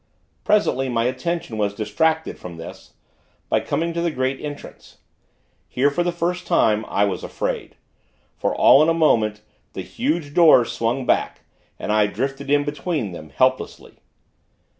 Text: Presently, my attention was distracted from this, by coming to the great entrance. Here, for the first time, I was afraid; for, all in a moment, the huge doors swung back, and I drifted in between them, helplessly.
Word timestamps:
Presently, 0.43 0.89
my 0.89 1.03
attention 1.03 1.59
was 1.59 1.75
distracted 1.75 2.39
from 2.39 2.57
this, 2.57 2.93
by 3.49 3.59
coming 3.59 3.93
to 3.93 4.01
the 4.01 4.09
great 4.09 4.41
entrance. 4.43 4.97
Here, 5.67 5.91
for 5.91 6.01
the 6.01 6.11
first 6.11 6.47
time, 6.47 6.85
I 6.87 7.05
was 7.05 7.23
afraid; 7.23 7.75
for, 8.35 8.51
all 8.55 8.81
in 8.81 8.89
a 8.89 8.95
moment, 8.95 9.41
the 9.73 9.83
huge 9.83 10.33
doors 10.33 10.71
swung 10.71 11.05
back, 11.05 11.41
and 11.77 11.91
I 11.91 12.07
drifted 12.07 12.49
in 12.49 12.63
between 12.63 13.11
them, 13.11 13.29
helplessly. 13.29 13.99